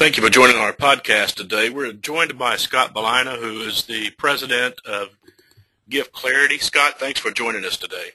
[0.00, 1.68] Thank you for joining our podcast today.
[1.68, 5.10] We're joined by Scott Balina, who is the president of
[5.90, 6.56] Gift Clarity.
[6.56, 8.12] Scott, thanks for joining us today.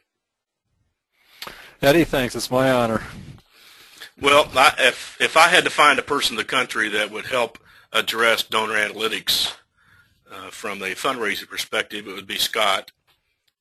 [1.83, 2.35] Eddie, thanks.
[2.35, 3.03] It's my honor.
[4.19, 7.27] Well, I, if if I had to find a person in the country that would
[7.27, 7.59] help
[7.93, 9.53] address donor analytics
[10.31, 12.93] uh, from a fundraising perspective, it would be Scott.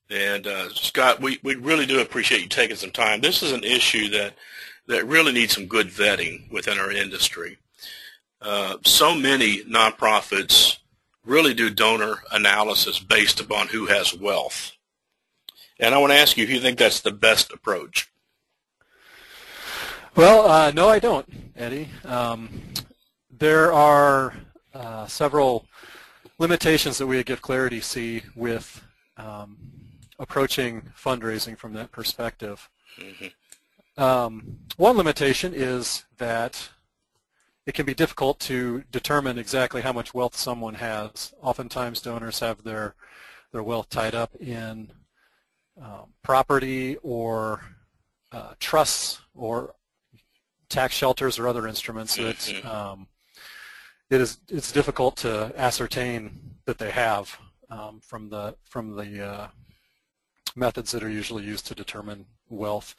[0.09, 3.21] And uh, Scott, we, we really do appreciate you taking some time.
[3.21, 4.33] This is an issue that
[4.87, 7.59] that really needs some good vetting within our industry.
[8.45, 10.77] Uh, so many nonprofits
[11.25, 14.73] really do donor analysis based upon who has wealth.
[15.81, 18.11] And I want to ask you if you think that's the best approach.
[20.15, 21.27] Well, uh, no, I don't,
[21.57, 21.89] Eddie.
[22.05, 22.61] Um,
[23.31, 24.35] there are
[24.75, 25.67] uh, several
[26.39, 28.85] limitations that we at Gift Clarity see with
[29.17, 29.57] um,
[30.19, 32.69] approaching fundraising from that perspective.
[33.01, 34.03] Mm-hmm.
[34.03, 36.69] Um, one limitation is that
[37.67, 41.33] it can be difficult to determine exactly how much wealth someone has.
[41.41, 42.95] Oftentimes donors have their,
[43.53, 44.93] their wealth tied up in
[45.81, 47.63] um, property or
[48.33, 49.75] uh, trusts or
[50.69, 52.69] tax shelters or other instruments that mm-hmm.
[52.69, 53.07] um,
[54.11, 57.39] it is it's difficult to ascertain that they have
[57.71, 59.49] um, from the from the uh,
[60.57, 62.95] methods that are usually used to determine wealth.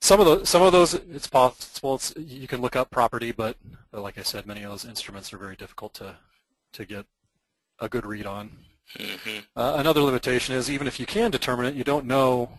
[0.00, 1.96] Some of those, some of those, it's possible.
[1.96, 3.56] It's, you can look up property, but,
[3.92, 6.16] like I said, many of those instruments are very difficult to
[6.72, 7.06] to get
[7.80, 8.50] a good read on.
[8.96, 9.38] Mm-hmm.
[9.56, 12.50] Uh, another limitation is even if you can determine it, you don't know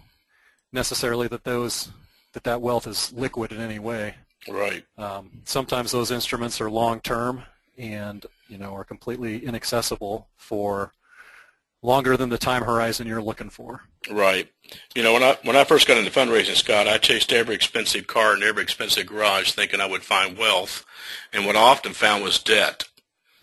[0.72, 1.90] necessarily that those
[2.34, 4.16] that that wealth is liquid in any way.
[4.48, 4.86] Right.
[4.98, 7.44] Um, sometimes those instruments are long term
[7.78, 10.92] and you know are completely inaccessible for
[11.82, 13.84] longer than the time horizon you're looking for.
[14.10, 14.50] Right.
[14.96, 18.08] You know, when I when I first got into fundraising, Scott, I chased every expensive
[18.08, 20.86] car and every expensive garage, thinking I would find wealth,
[21.34, 22.88] and what I often found was debt.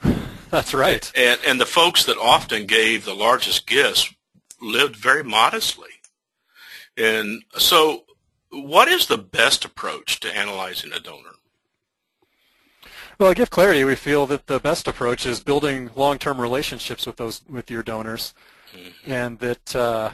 [0.50, 1.10] That's right.
[1.16, 4.12] And and the folks that often gave the largest gifts
[4.60, 5.90] lived very modestly.
[6.96, 8.04] And so,
[8.50, 11.35] what is the best approach to analyzing a donor?
[13.18, 17.16] Well, at Gift Clarity, we feel that the best approach is building long-term relationships with
[17.16, 18.34] those with your donors,
[18.74, 19.10] mm-hmm.
[19.10, 20.10] and that uh,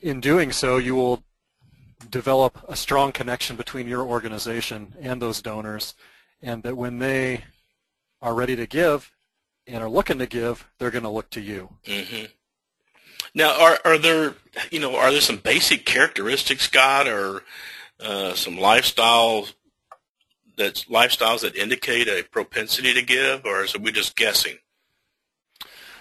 [0.00, 1.24] in doing so, you will
[2.08, 5.94] develop a strong connection between your organization and those donors,
[6.40, 7.44] and that when they
[8.22, 9.10] are ready to give
[9.66, 11.70] and are looking to give, they're going to look to you.
[11.86, 12.26] Mm-hmm.
[13.34, 14.34] Now, are are there
[14.70, 17.42] you know are there some basic characteristics, Scott, or
[17.98, 19.48] uh, some lifestyle
[20.60, 24.58] that's lifestyles that indicate a propensity to give, or is it we just guessing?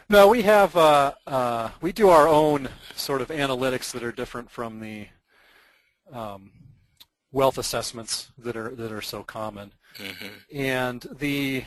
[0.09, 4.50] No, we have uh, uh, we do our own sort of analytics that are different
[4.50, 5.08] from the
[6.12, 6.52] um,
[7.31, 10.28] wealth assessments that are that are so common, mm-hmm.
[10.53, 11.64] and the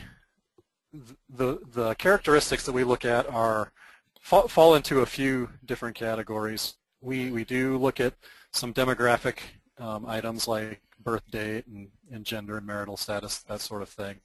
[1.29, 3.71] the the characteristics that we look at are
[4.19, 6.75] fall, fall into a few different categories.
[7.01, 8.13] We we do look at
[8.51, 9.37] some demographic
[9.77, 14.21] um, items like birth date and, and, gender and marital status, that sort of thing.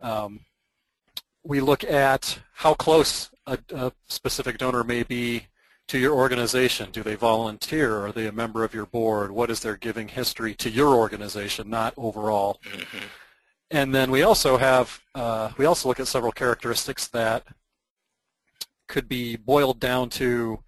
[0.00, 0.40] Um,
[1.42, 5.46] we look at how close a, a, specific donor may be
[5.88, 6.90] to your organization.
[6.90, 8.04] Do they volunteer?
[8.04, 9.30] Are they a member of your board?
[9.30, 12.60] What is their giving history to your organization, not overall?
[12.64, 13.06] Mm-hmm.
[13.70, 17.44] And then we also have, uh, we also look at several characteristics that
[18.86, 20.62] could be boiled down to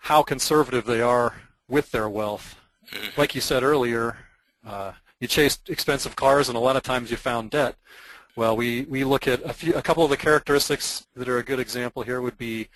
[0.00, 1.34] how conservative they are
[1.68, 2.56] with their wealth.
[2.92, 3.20] Mm-hmm.
[3.20, 4.16] Like you said earlier,
[4.66, 7.76] uh, you chased expensive cars and a lot of times you found debt.
[8.36, 11.42] Well, we, we look at a, few, a couple of the characteristics that are a
[11.42, 12.68] good example here would be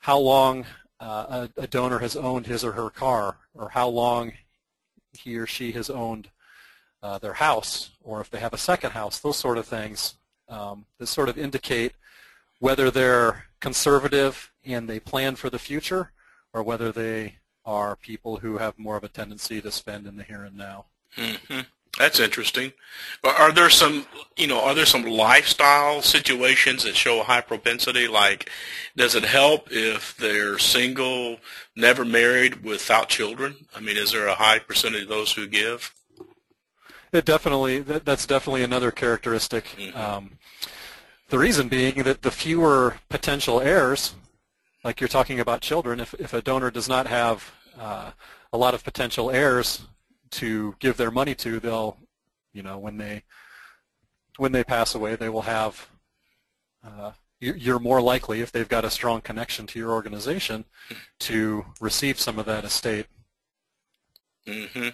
[0.00, 0.66] how long
[1.00, 4.32] uh, a, a, donor has owned his or her car or how long
[5.12, 6.28] he or she has owned
[7.02, 10.14] uh, their house or if they have a second house, those sort of things
[10.48, 11.92] um, that sort of indicate
[12.58, 16.12] whether they're conservative and they plan for the future
[16.52, 17.36] or whether they
[17.68, 20.86] are people who have more of a tendency to spend in the here and now.
[21.18, 21.60] Mm-hmm.
[21.98, 22.72] That's interesting.
[23.22, 24.06] Are there some,
[24.36, 28.08] you know, are there some lifestyle situations that show a high propensity?
[28.08, 28.50] Like,
[28.96, 31.40] does it help if they're single,
[31.76, 33.66] never married, without children?
[33.76, 35.92] I mean, is there a high percentage of those who give?
[37.12, 39.64] It definitely, that, that's definitely another characteristic.
[39.76, 39.98] Mm-hmm.
[39.98, 40.38] Um,
[41.28, 44.14] the reason being that the fewer potential heirs,
[44.84, 48.10] like you're talking about children, if, if a donor does not have uh,
[48.52, 49.82] a lot of potential heirs
[50.30, 51.96] to give their money to, they'll,
[52.52, 53.22] you know, when they
[54.36, 55.88] when they pass away, they will have.
[56.84, 60.64] Uh, you're more likely, if they've got a strong connection to your organization,
[61.20, 63.06] to receive some of that estate.
[64.44, 64.88] Mm-hmm.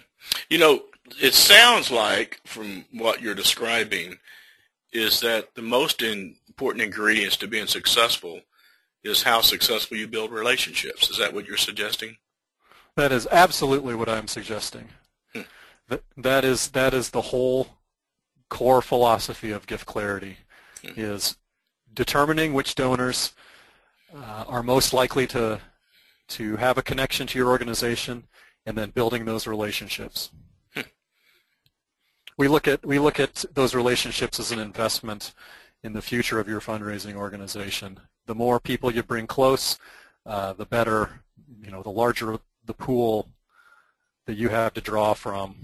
[0.49, 0.83] You know,
[1.19, 4.17] it sounds like, from what you're describing,
[4.93, 8.41] is that the most important ingredients to being successful
[9.03, 11.09] is how successful you build relationships.
[11.09, 12.17] Is that what you're suggesting?
[12.95, 14.89] That is absolutely what I'm suggesting.
[15.33, 15.41] Hmm.
[15.89, 17.67] That, that is that is the whole
[18.49, 20.37] core philosophy of gift clarity
[20.83, 20.99] Hmm.
[20.99, 21.37] is
[21.93, 23.33] determining which donors
[24.13, 25.59] uh, are most likely to
[26.27, 28.23] to have a connection to your organization
[28.65, 30.31] and then building those relationships.
[30.73, 30.81] Hmm.
[32.37, 35.33] we look at we look at those relationships as an investment
[35.83, 37.99] in the future of your fundraising organization.
[38.25, 39.77] The more people you bring close,
[40.25, 41.21] uh, the better,
[41.61, 43.29] you know, the larger the pool
[44.25, 45.55] that you have to draw from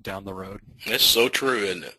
[0.00, 0.60] down the road.
[0.86, 1.96] That's so true, isn't it?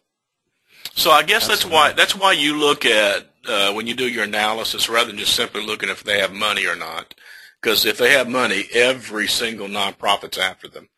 [0.94, 4.24] So I guess that's why that's why you look at uh, when you do your
[4.24, 7.16] analysis rather than just simply looking if they have money or not.
[7.62, 10.90] Because if they have money, every single nonprofit's after them.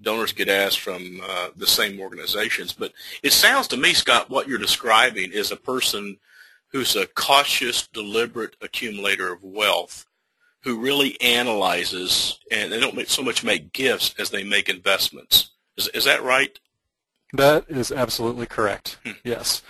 [0.00, 2.72] Donors get asked from uh, the same organizations.
[2.72, 2.92] But
[3.22, 6.18] it sounds to me, Scott, what you're describing is a person
[6.68, 10.06] who's a cautious, deliberate accumulator of wealth
[10.62, 15.50] who really analyzes, and they don't make, so much make gifts as they make investments.
[15.76, 16.58] Is, is that right?
[17.34, 18.98] That is absolutely correct.
[19.24, 19.62] Yes,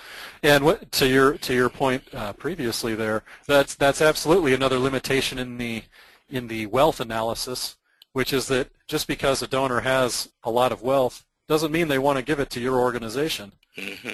[0.43, 5.39] and what, to your to your point uh, previously there, that's that's absolutely another limitation
[5.39, 5.85] in the
[6.29, 7.77] in the wealth analysis,
[8.13, 11.99] which is that just because a donor has a lot of wealth doesn't mean they
[11.99, 13.53] want to give it to your organization.
[13.79, 14.13] hmm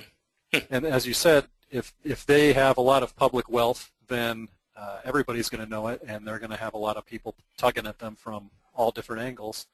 [0.70, 4.48] And as you said, if if they have a lot of public wealth, then
[4.78, 7.34] uh, everybody's going to know it, and they're going to have a lot of people
[7.56, 9.66] tugging at them from all different angles.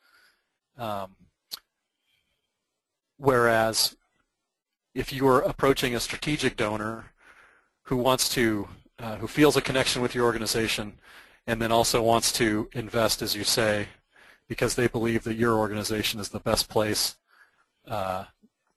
[0.78, 1.14] Um,
[3.18, 3.96] whereas,
[4.94, 7.12] if you are approaching a strategic donor
[7.82, 8.68] who wants to,
[8.98, 10.94] uh, who feels a connection with your organization,
[11.46, 13.88] and then also wants to invest, as you say,
[14.48, 17.16] because they believe that your organization is the best place
[17.86, 18.24] uh,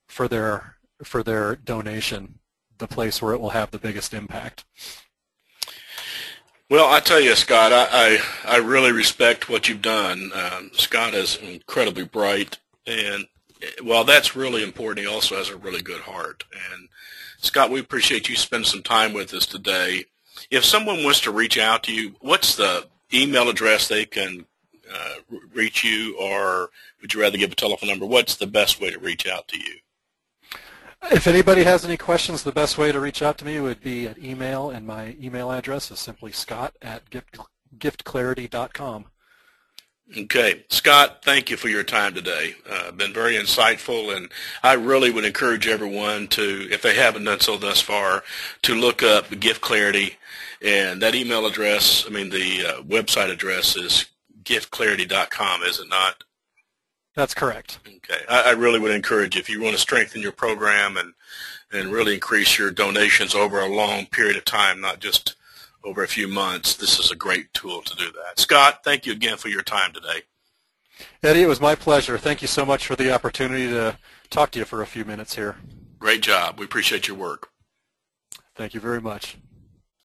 [0.06, 2.40] for their for their donation,
[2.78, 4.64] the place where it will have the biggest impact.
[6.70, 7.86] Well, I tell you, Scott, I,
[8.44, 10.30] I, I really respect what you've done.
[10.34, 13.26] Um, Scott is incredibly bright, and
[13.62, 16.44] eh, while that's really important, he also has a really good heart.
[16.52, 16.90] And
[17.38, 20.04] Scott, we appreciate you spending some time with us today.
[20.50, 24.44] If someone wants to reach out to you, what's the email address they can
[24.92, 25.14] uh,
[25.54, 26.68] reach you, or
[27.00, 28.04] would you rather give a telephone number?
[28.04, 29.76] What's the best way to reach out to you?
[31.10, 34.06] If anybody has any questions, the best way to reach out to me would be
[34.06, 37.38] at email, and my email address is simply scott at gift,
[37.78, 39.06] giftclarity.com.
[40.16, 42.54] Okay, Scott, thank you for your time today.
[42.68, 44.30] Uh, been very insightful, and
[44.62, 48.24] I really would encourage everyone to, if they haven't done so thus far,
[48.62, 50.16] to look up Gift Clarity,
[50.62, 54.06] and that email address, I mean the uh, website address is
[54.44, 56.24] giftclarity.com, is it not?
[57.18, 57.80] That's correct.
[57.84, 61.14] Okay, I, I really would encourage if you want to strengthen your program and
[61.72, 65.34] and really increase your donations over a long period of time, not just
[65.82, 66.76] over a few months.
[66.76, 68.38] This is a great tool to do that.
[68.38, 70.22] Scott, thank you again for your time today.
[71.20, 72.18] Eddie, it was my pleasure.
[72.18, 73.98] Thank you so much for the opportunity to
[74.30, 75.56] talk to you for a few minutes here.
[75.98, 76.56] Great job.
[76.56, 77.48] We appreciate your work.
[78.54, 79.38] Thank you very much.